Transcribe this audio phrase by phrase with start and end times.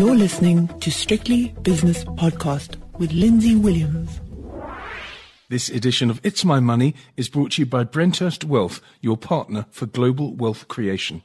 [0.00, 4.18] You're listening to Strictly Business Podcast with Lindsay Williams.
[5.50, 9.66] This edition of It's My Money is brought to you by Brenthurst Wealth, your partner
[9.70, 11.22] for global wealth creation.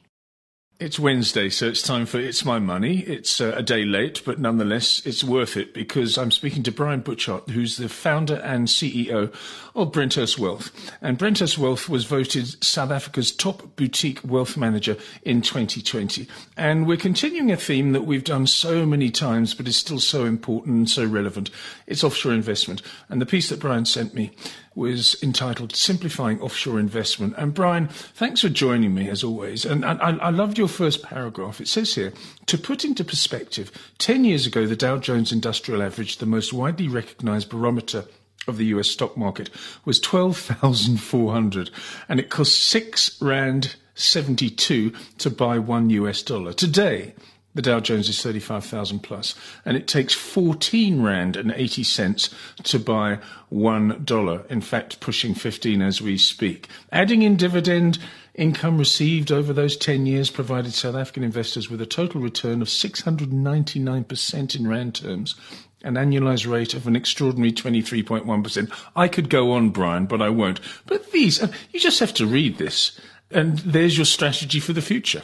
[0.77, 2.99] It's Wednesday, so it's time for It's My Money.
[2.99, 7.01] It's uh, a day late, but nonetheless, it's worth it because I'm speaking to Brian
[7.01, 9.33] Butchart, who's the founder and CEO
[9.73, 10.91] of Brenthurst Wealth.
[11.01, 16.27] And Brenthurst Wealth was voted South Africa's top boutique wealth manager in 2020.
[16.57, 20.25] And we're continuing a theme that we've done so many times, but is still so
[20.25, 21.51] important and so relevant.
[21.87, 22.81] It's offshore investment.
[23.07, 24.31] And the piece that Brian sent me
[24.75, 27.33] was entitled Simplifying Offshore Investment.
[27.37, 29.65] And Brian, thanks for joining me as always.
[29.65, 31.61] And I, I loved your first paragraph.
[31.61, 32.13] It says here,
[32.47, 36.89] to put into perspective, 10 years ago, the Dow Jones Industrial Average, the most widely
[36.89, 38.05] recognized barometer
[38.47, 39.49] of the US stock market,
[39.85, 41.71] was 12,400
[42.09, 46.51] and it cost 6 Rand 72 to buy one US dollar.
[46.51, 47.13] Today,
[47.55, 49.33] the Dow Jones is 35,000 plus,
[49.63, 52.29] and it takes 14 Rand and 80 cents
[52.63, 53.19] to buy
[53.51, 54.51] $1.
[54.51, 56.67] In fact, pushing 15 as we speak.
[56.91, 57.97] Adding in dividend
[58.35, 62.67] income received over those 10 years provided South African investors with a total return of
[62.67, 65.35] 699% in Rand terms
[65.83, 68.71] an annualized rate of an extraordinary 23.1%.
[68.95, 70.59] I could go on, Brian, but I won't.
[70.87, 74.81] But these, uh, you just have to read this, and there's your strategy for the
[74.81, 75.21] future.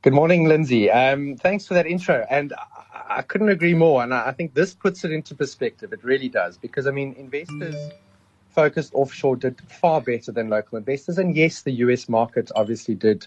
[0.00, 0.88] Good morning, Lindsay.
[0.88, 2.24] Um, thanks for that intro.
[2.30, 4.04] And I, I couldn't agree more.
[4.04, 5.92] And I, I think this puts it into perspective.
[5.92, 6.56] It really does.
[6.56, 7.74] Because, I mean, investors
[8.50, 11.18] focused offshore did far better than local investors.
[11.18, 13.26] And yes, the US market obviously did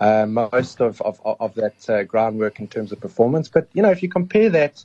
[0.00, 3.48] uh, most of, of, of that uh, groundwork in terms of performance.
[3.48, 4.84] But, you know, if you compare that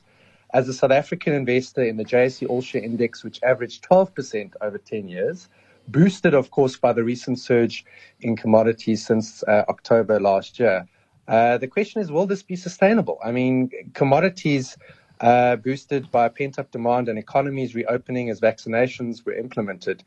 [0.54, 4.76] as a South African investor in the JSE All Share Index, which averaged 12% over
[4.76, 5.48] 10 years,
[5.86, 7.84] boosted, of course, by the recent surge
[8.22, 10.84] in commodities since uh, October last year.
[11.28, 13.18] Uh, the question is, will this be sustainable?
[13.22, 14.76] I mean, commodities
[15.20, 20.02] uh, boosted by pent up demand and economies reopening as vaccinations were implemented,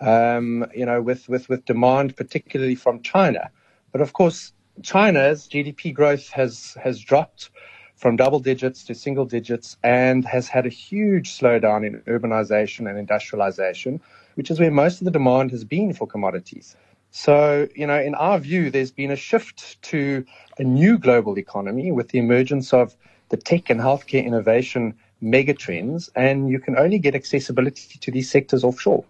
[0.00, 3.50] um, you know, with, with, with demand particularly from China.
[3.90, 4.52] But of course,
[4.82, 7.50] China's GDP growth has, has dropped
[7.96, 12.96] from double digits to single digits and has had a huge slowdown in urbanization and
[12.96, 14.00] industrialization,
[14.36, 16.76] which is where most of the demand has been for commodities.
[17.10, 20.24] So, you know, in our view, there's been a shift to
[20.58, 22.94] a new global economy with the emergence of
[23.30, 28.64] the tech and healthcare innovation megatrends, and you can only get accessibility to these sectors
[28.64, 29.04] offshore.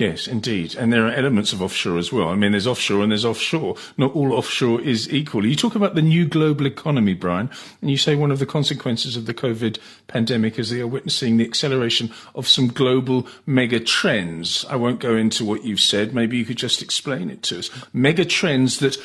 [0.00, 0.74] Yes, indeed.
[0.76, 2.28] And there are elements of offshore as well.
[2.28, 3.76] I mean, there's offshore and there's offshore.
[3.98, 5.44] Not all offshore is equal.
[5.44, 7.50] You talk about the new global economy, Brian,
[7.82, 11.36] and you say one of the consequences of the COVID pandemic is they are witnessing
[11.36, 14.64] the acceleration of some global mega trends.
[14.70, 16.14] I won't go into what you've said.
[16.14, 17.68] Maybe you could just explain it to us.
[17.92, 18.96] Mega trends that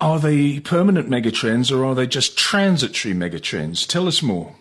[0.00, 3.86] are they permanent mega trends or are they just transitory mega trends?
[3.86, 4.54] Tell us more.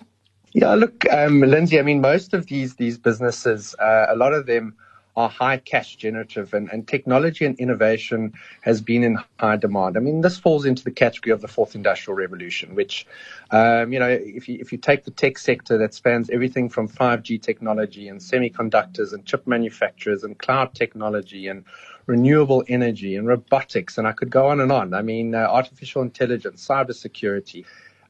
[0.51, 4.47] Yeah, look, um, Lindsay, I mean, most of these, these businesses, uh, a lot of
[4.47, 4.75] them,
[5.17, 9.97] are high cash generative and, and technology and innovation has been in high demand.
[9.97, 13.07] I mean, this falls into the category of the fourth industrial revolution, which,
[13.49, 16.87] um, you know, if you, if you take the tech sector that spans everything from
[16.87, 21.65] 5G technology and semiconductors and chip manufacturers and cloud technology and
[22.05, 24.93] renewable energy and robotics, and I could go on and on.
[24.93, 27.65] I mean, uh, artificial intelligence, cybersecurity,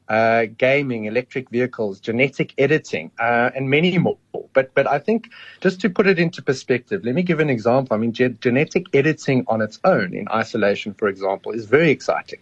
[0.08, 4.16] uh, gaming, electric vehicles, genetic editing, uh, and many more.
[4.54, 5.30] But but I think
[5.60, 7.94] just to put it into perspective, let me give an example.
[7.94, 12.40] I mean, ge- genetic editing on its own, in isolation, for example, is very exciting.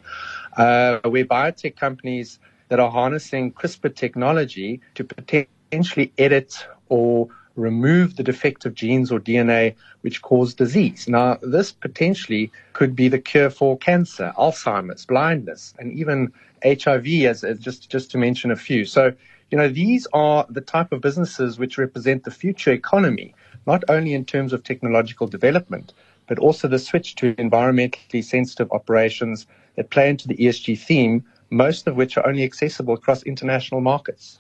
[0.57, 2.39] Uh, where biotech companies
[2.69, 9.75] that are harnessing CRISPR technology to potentially edit or remove the defective genes or DNA
[10.03, 11.09] which cause disease.
[11.09, 17.43] Now, this potentially could be the cure for cancer, Alzheimer's, blindness, and even HIV, as,
[17.43, 18.85] as just, just to mention a few.
[18.85, 19.13] So,
[19.51, 23.35] you know, these are the type of businesses which represent the future economy,
[23.67, 25.93] not only in terms of technological development,
[26.27, 29.47] but also the switch to environmentally sensitive operations
[29.77, 34.39] that play into the ESG theme, most of which are only accessible across international markets.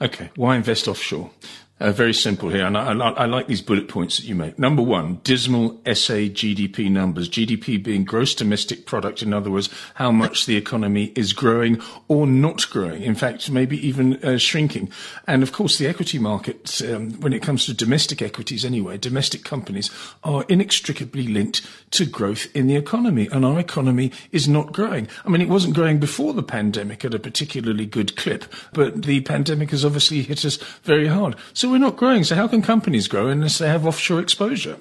[0.00, 1.30] Okay, why invest offshore?
[1.78, 4.58] Uh, very simple here, and I, I, I, like these bullet points that you make.
[4.58, 7.28] Number one, dismal SA GDP numbers.
[7.28, 12.26] GDP being gross domestic product, in other words, how much the economy is growing or
[12.26, 13.02] not growing.
[13.02, 14.88] In fact, maybe even uh, shrinking.
[15.26, 19.44] And of course, the equity market, um, when it comes to domestic equities anyway, domestic
[19.44, 19.90] companies
[20.24, 25.08] are inextricably linked to growth in the economy, and our economy is not growing.
[25.26, 29.20] I mean, it wasn't growing before the pandemic at a particularly good clip, but the
[29.20, 31.36] pandemic has obviously hit us very hard.
[31.52, 32.22] So so we're not growing.
[32.22, 34.78] So how can companies grow unless they have offshore exposure?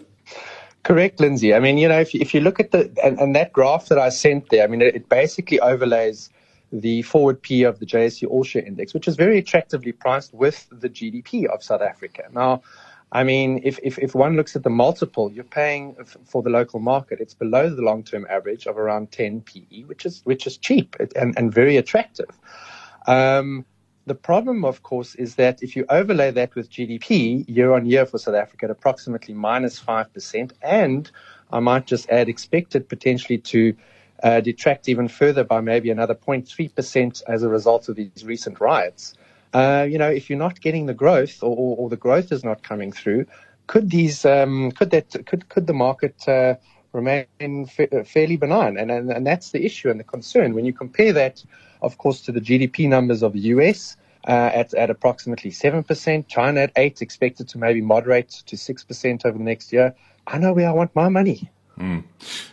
[0.83, 1.51] Correct, Lindsay.
[1.51, 3.87] I mean, you know, if you, if you look at the and, and that graph
[3.87, 6.29] that I sent there, I mean, it, it basically overlays
[6.71, 10.67] the forward P of the JSE All Share Index, which is very attractively priced with
[10.71, 12.25] the GDP of South Africa.
[12.31, 12.61] Now,
[13.11, 16.79] I mean, if, if, if one looks at the multiple, you're paying for the local
[16.79, 17.19] market.
[17.19, 21.35] It's below the long-term average of around 10 PE, which is which is cheap and,
[21.35, 22.29] and very attractive.
[23.07, 23.65] Um,
[24.05, 28.05] the problem, of course, is that if you overlay that with GDP year on year
[28.05, 31.11] for South Africa at approximately minus 5%, and
[31.51, 33.75] I might just add expected potentially to
[34.23, 39.15] uh, detract even further by maybe another 0.3% as a result of these recent riots.
[39.53, 42.43] Uh, you know, if you're not getting the growth or, or, or, the growth is
[42.43, 43.25] not coming through,
[43.67, 46.55] could these um, could that could could the market uh,
[46.91, 48.77] remain fa- fairly benign?
[48.77, 51.43] And, and and that's the issue and the concern when you compare that,
[51.85, 53.97] of course, to the GDP numbers of the US.
[54.27, 59.37] Uh, at, at approximately 7%, China at 8 expected to maybe moderate to 6% over
[59.37, 59.93] the next year.
[60.25, 61.51] I know where I want my money.
[61.79, 62.03] Mm.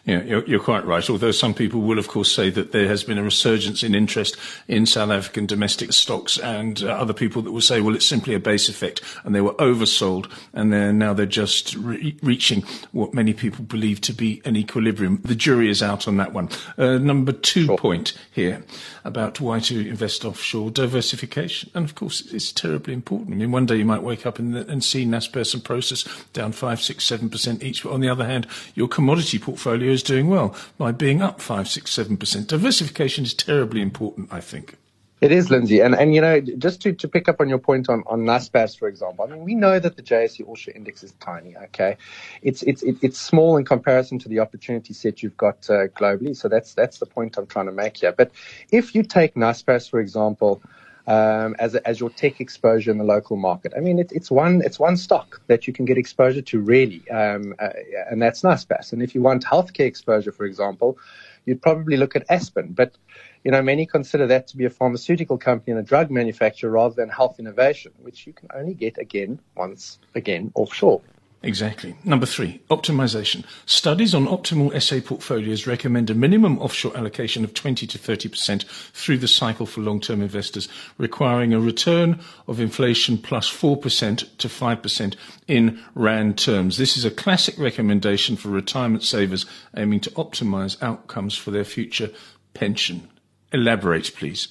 [0.05, 1.09] Yeah, you're, you're, quite right.
[1.09, 4.37] Although some people will, of course, say that there has been a resurgence in interest
[4.67, 8.35] in South African domestic stocks, and uh, other people that will say, well, it's simply
[8.35, 13.15] a base effect, and they were oversold, and they're now they're just re- reaching what
[13.15, 15.21] many people believe to be an equilibrium.
[15.25, 16.49] The jury is out on that one.
[16.77, 17.79] Uh, number two sure.
[17.79, 18.65] point here
[19.05, 23.35] about why to invest offshore diversification, and of course, it's terribly important.
[23.35, 26.51] I mean, one day you might wake up and, and see Naspers and Prosus down
[26.51, 30.03] five, six, seven percent each, but on the other hand, your commodity commodity portfolio is
[30.03, 32.47] doing well by being up 5, 6, 7%.
[32.47, 34.79] Diversification is terribly important, I think.
[35.21, 35.81] It is, Lindsay.
[35.81, 38.79] And, and you know, just to, to pick up on your point on, on Naspers,
[38.79, 41.99] for example, I mean, we know that the JSE All Share Index is tiny, okay?
[42.41, 46.35] It's, it's, it's small in comparison to the opportunity set you've got uh, globally.
[46.35, 48.13] So that's, that's the point I'm trying to make here.
[48.13, 48.31] But
[48.71, 50.63] if you take Naspers, for example,
[51.07, 53.73] um, as as your tech exposure in the local market.
[53.77, 57.09] I mean, it, it's one it's one stock that you can get exposure to really,
[57.11, 57.71] um, uh,
[58.11, 58.93] and that's Naspers.
[58.93, 60.99] And if you want healthcare exposure, for example,
[61.45, 62.73] you'd probably look at Aspen.
[62.73, 62.97] But
[63.45, 66.95] you know, many consider that to be a pharmaceutical company and a drug manufacturer rather
[66.95, 71.03] than health innovation, which you can only get again once again offshore.
[71.45, 71.97] Exactly.
[72.05, 73.45] Number three, optimization.
[73.67, 79.19] Studies on optimal SA portfolios recommend a minimum offshore allocation of 20 to 30% through
[79.19, 80.69] the cycle for long-term investors,
[80.99, 85.17] requiring a return of inflation plus 4% to 5%
[85.49, 86.79] in RAND terms.
[86.79, 89.45] This is a classic recommendation for retirement savers
[89.77, 92.11] aiming to optimize outcomes for their future
[92.55, 93.09] pension.
[93.53, 94.49] Elaborate, please.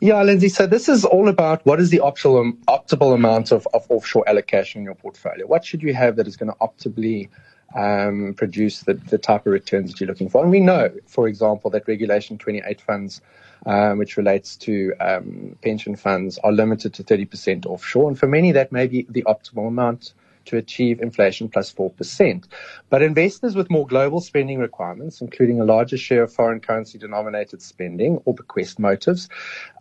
[0.00, 0.50] Yeah, Lindsay.
[0.50, 4.80] So this is all about what is the optimal, optimal amount of, of offshore allocation
[4.80, 5.46] in your portfolio.
[5.46, 7.30] What should you have that is going to optimally
[7.74, 10.42] um, produce the, the type of returns that you're looking for?
[10.42, 13.22] And we know, for example, that Regulation 28 funds,
[13.64, 18.08] um, which relates to um, pension funds, are limited to 30% offshore.
[18.08, 20.12] And for many, that may be the optimal amount
[20.46, 22.44] to achieve inflation plus 4%.
[22.88, 27.62] But investors with more global spending requirements, including a larger share of foreign currency denominated
[27.62, 29.28] spending or bequest motives,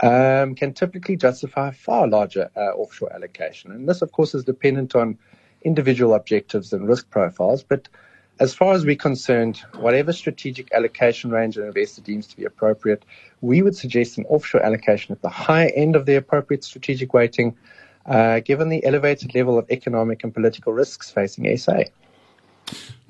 [0.03, 3.71] um, can typically justify a far larger uh, offshore allocation.
[3.71, 5.17] And this, of course, is dependent on
[5.63, 7.63] individual objectives and risk profiles.
[7.63, 7.89] But
[8.39, 13.05] as far as we're concerned, whatever strategic allocation range an investor deems to be appropriate,
[13.41, 17.55] we would suggest an offshore allocation at the high end of the appropriate strategic weighting
[18.05, 21.83] Uh, given the elevated level of economic and political risks facing SA.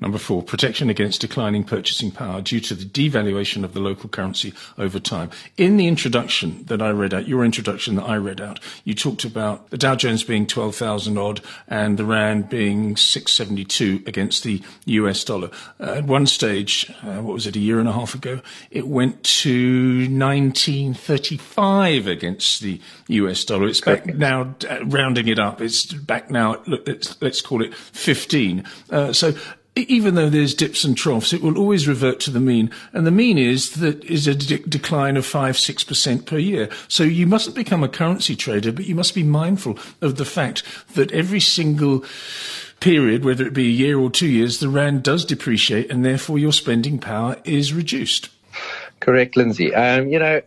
[0.06, 4.54] Number four, protection against declining purchasing power due to the devaluation of the local currency
[4.78, 5.30] over time.
[5.56, 9.24] In the introduction that I read out, your introduction that I read out, you talked
[9.24, 15.24] about the Dow Jones being 12,000 odd and the Rand being 672 against the US
[15.24, 15.50] dollar.
[15.80, 18.86] Uh, at one stage, uh, what was it, a year and a half ago, it
[18.86, 23.66] went to 1935 against the US dollar.
[23.66, 28.62] It's back now, uh, rounding it up, it's back now, let's, let's call it 15.
[28.88, 29.34] Uh, so
[29.76, 32.70] even though there's dips and troughs, it will always revert to the mean.
[32.92, 36.68] And the mean is that is a de- decline of five, six percent per year.
[36.88, 40.62] So you mustn't become a currency trader, but you must be mindful of the fact
[40.94, 42.04] that every single
[42.80, 46.38] period, whether it be a year or two years, the rand does depreciate, and therefore
[46.38, 48.30] your spending power is reduced.
[49.00, 49.74] Correct, Lindsay.
[49.74, 50.40] Um, you know,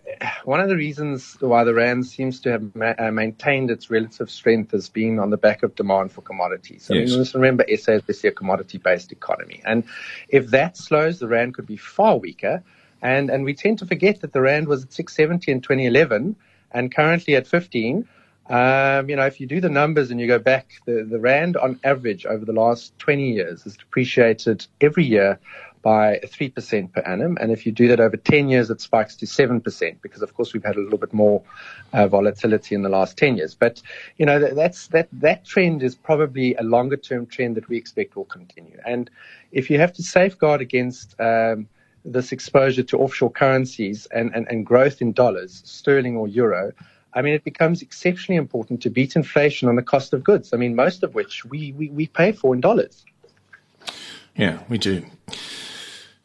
[0.44, 4.30] one of the reasons why the rand seems to have ma- uh, maintained its relative
[4.30, 6.84] strength has been on the back of demand for commodities.
[6.84, 7.16] So yes.
[7.16, 9.84] must remember, SA is basically a commodity-based economy, and
[10.28, 12.64] if that slows, the rand could be far weaker.
[13.02, 16.36] And and we tend to forget that the rand was at 670 in 2011,
[16.72, 18.08] and currently at 15.
[18.50, 21.56] Um, you know, if you do the numbers and you go back, the, the rand
[21.56, 25.40] on average over the last 20 years has depreciated every year
[25.82, 27.38] by 3% per annum.
[27.40, 30.54] And if you do that over 10 years, it spikes to 7% because, of course,
[30.54, 31.42] we've had a little bit more
[31.94, 33.56] uh, volatility in the last 10 years.
[33.56, 33.82] But,
[34.18, 38.16] you know, that's, that, that trend is probably a longer term trend that we expect
[38.16, 38.78] will continue.
[38.86, 39.10] And
[39.52, 41.68] if you have to safeguard against, um,
[42.06, 46.72] this exposure to offshore currencies and, and, and growth in dollars, sterling or euro,
[47.14, 50.54] I mean, it becomes exceptionally important to beat inflation on the cost of goods.
[50.54, 53.04] I mean, most of which we, we, we pay for in dollars.
[54.36, 55.06] Yeah, we do.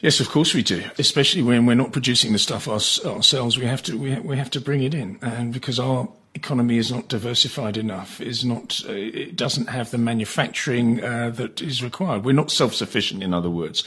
[0.04, 0.84] Yes, of course we do.
[0.98, 4.60] Especially when we're not producing the stuff ourselves, we have to we, we have to
[4.60, 9.34] bring it in, and because our economy is not diversified enough, is not uh, it
[9.34, 12.22] doesn't have the manufacturing uh, that is required.
[12.22, 13.82] We're not self-sufficient, in other words.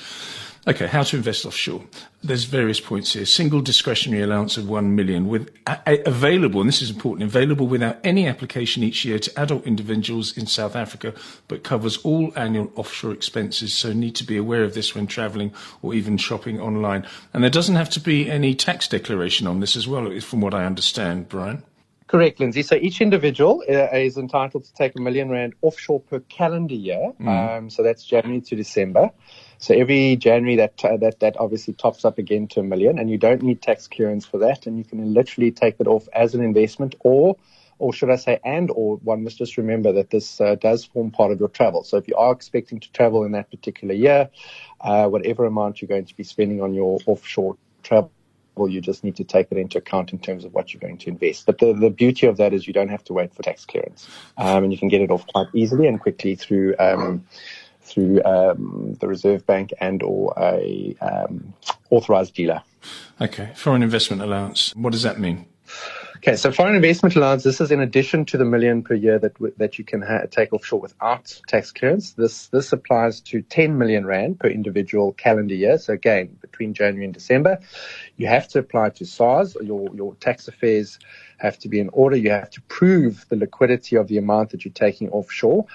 [0.67, 1.81] Okay, how to invest offshore.
[2.21, 3.25] There's various points here.
[3.25, 7.99] Single discretionary allowance of 1 million with a, available, and this is important, available without
[8.03, 11.13] any application each year to adult individuals in South Africa,
[11.47, 13.71] but covers all annual offshore expenses.
[13.71, 17.07] So need to be aware of this when traveling or even shopping online.
[17.33, 20.53] And there doesn't have to be any tax declaration on this as well, from what
[20.53, 21.63] I understand, Brian.
[22.07, 22.61] Correct, Lindsay.
[22.61, 27.13] So each individual uh, is entitled to take a million rand offshore per calendar year.
[27.21, 27.57] Mm.
[27.57, 29.11] Um, so that's January to December.
[29.59, 33.09] So every January that uh, that that obviously tops up again to a million, and
[33.09, 36.35] you don't need tax clearance for that, and you can literally take it off as
[36.35, 37.37] an investment, or
[37.79, 41.11] or should I say, and or one must just remember that this uh, does form
[41.11, 41.83] part of your travel.
[41.83, 44.29] So if you are expecting to travel in that particular year,
[44.81, 48.11] uh, whatever amount you're going to be spending on your offshore travel
[48.67, 51.09] you just need to take it into account in terms of what you're going to
[51.09, 51.45] invest.
[51.45, 54.07] But the, the beauty of that is you don't have to wait for tax clearance,
[54.35, 57.27] um, and you can get it off quite easily and quickly through um,
[57.87, 61.53] through um, the Reserve Bank and or a um,
[61.89, 62.61] authorized dealer.
[63.19, 64.75] Okay, foreign investment allowance.
[64.75, 65.45] What does that mean?
[66.17, 69.33] Okay, so foreign investment allowance, this is in addition to the million per year that
[69.57, 72.13] that you can ha- take offshore without tax clearance.
[72.13, 75.77] This this applies to 10 million rand per individual calendar year.
[75.77, 77.59] So again, between January and December,
[78.15, 79.55] you have to apply to SARS.
[79.61, 80.97] Your your tax affairs
[81.37, 82.15] have to be in order.
[82.15, 85.67] You have to prove the liquidity of the amount that you're taking offshore.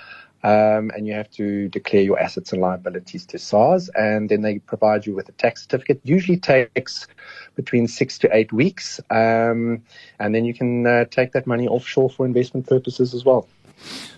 [0.44, 4.58] Um, and you have to declare your assets and liabilities to SARS, and then they
[4.58, 6.00] provide you with a tax certificate.
[6.02, 7.06] Usually takes
[7.54, 9.82] between six to eight weeks, um,
[10.18, 13.46] and then you can uh, take that money offshore for investment purposes as well.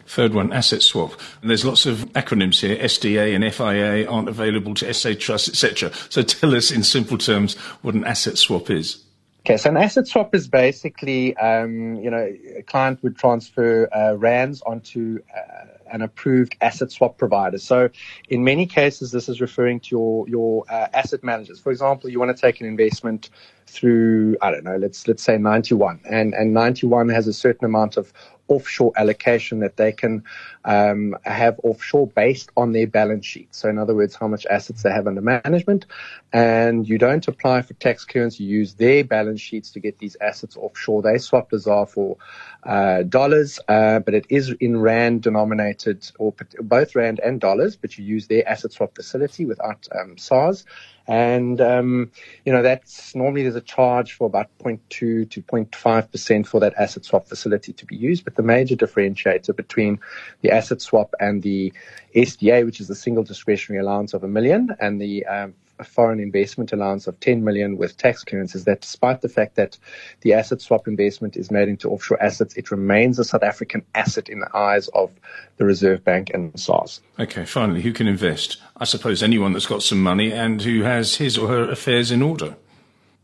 [0.07, 1.13] Third one, asset swap.
[1.41, 2.77] And there's lots of acronyms here.
[2.77, 5.91] SDA and FIA aren't available to SA Trust, etc.
[6.11, 9.03] So tell us in simple terms what an asset swap is.
[9.41, 14.17] Okay, so an asset swap is basically, um, you know, a client would transfer uh,
[14.17, 17.57] rands onto uh, an approved asset swap provider.
[17.59, 17.89] So,
[18.29, 21.61] in many cases, this is referring to your your uh, asset managers.
[21.61, 23.31] For example, you want to take an investment
[23.67, 27.97] through, I don't know, let's let's say 91, and and 91 has a certain amount
[27.97, 28.13] of
[28.49, 30.23] offshore allocation that they can
[30.65, 33.55] um, have offshore based on their balance sheet.
[33.55, 35.87] So, in other words, how much assets they have under management.
[36.33, 38.39] And you don't apply for tax clearance.
[38.39, 41.03] You use their balance sheets to get these assets offshore.
[41.03, 42.17] They swap the ZAR for
[42.65, 47.77] uh, dollars, uh, but it is in rand denominated, or both rand and dollars.
[47.77, 50.65] But you use their asset swap facility without um, SARS.
[51.07, 52.11] And, um,
[52.45, 57.05] you know, that's normally there's a charge for about 0.2 to 0.5% for that asset
[57.05, 58.25] swap facility to be used.
[58.25, 60.01] But the major differentiator between
[60.41, 61.73] the asset swap and the
[62.15, 66.73] SDA, which is the single discretionary allowance of a million, and the um, foreign investment
[66.73, 69.77] allowance of 10 million with tax clearance is that despite the fact that
[70.21, 74.29] the asset swap investment is made into offshore assets, it remains a South African asset
[74.29, 75.11] in the eyes of
[75.57, 77.01] the Reserve Bank and SARS.
[77.19, 78.59] Okay, finally, who can invest?
[78.77, 82.23] I suppose anyone that's got some money and who has his or her affairs in
[82.23, 82.57] order.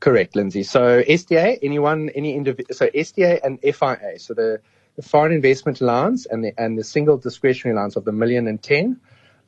[0.01, 0.63] Correct, Lindsay.
[0.63, 4.61] So SDA, anyone, any individual, so SDA and FIA, so the,
[4.97, 8.63] the foreign investment allowance and the, and the single discretionary allowance of the million and
[8.63, 8.99] 10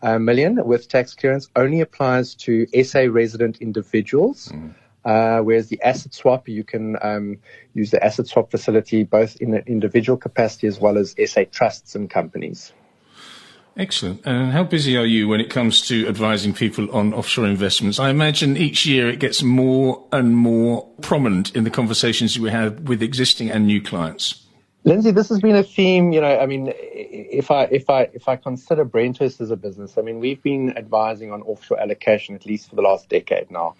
[0.02, 4.48] uh, million with tax clearance only applies to SA resident individuals.
[4.48, 4.74] Mm.
[5.04, 7.38] Uh, whereas the asset swap, you can um,
[7.74, 11.94] use the asset swap facility both in an individual capacity as well as SA trusts
[11.94, 12.72] and companies.
[13.76, 14.20] Excellent.
[14.26, 17.98] And how busy are you when it comes to advising people on offshore investments?
[17.98, 22.80] I imagine each year it gets more and more prominent in the conversations we have
[22.80, 24.46] with existing and new clients.
[24.84, 26.12] Lindsay, this has been a theme.
[26.12, 29.96] You know, I mean, if I if I if I consider Brenthurst as a business,
[29.96, 33.76] I mean, we've been advising on offshore allocation at least for the last decade now.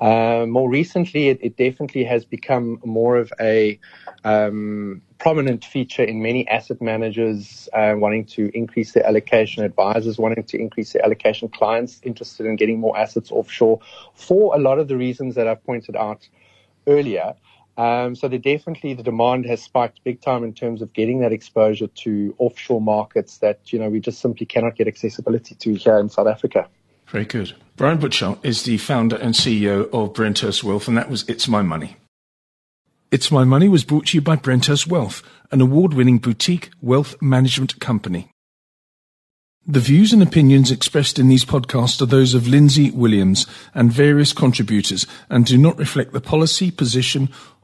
[0.00, 3.78] Uh, more recently, it, it, definitely has become more of a
[4.24, 10.42] um, prominent feature in many asset managers uh, wanting to increase their allocation, advisors wanting
[10.42, 13.78] to increase their allocation, clients interested in getting more assets offshore
[14.14, 16.26] for a lot of the reasons that I've pointed out
[16.86, 17.34] earlier.
[17.80, 21.86] Um, so definitely the demand has spiked big time in terms of getting that exposure
[21.86, 26.10] to offshore markets that you know we just simply cannot get accessibility to here in
[26.10, 26.68] South Africa.
[27.06, 27.54] Very good.
[27.76, 31.62] Brian Butchart is the founder and CEO of Brenthurst Wealth, and that was It's My
[31.62, 31.96] Money.
[33.10, 37.80] It's My Money was brought to you by Brenthurst Wealth, an award-winning boutique wealth management
[37.80, 38.30] company.
[39.66, 44.32] The views and opinions expressed in these podcasts are those of Lindsay Williams and various
[44.32, 47.28] contributors and do not reflect the policy, position,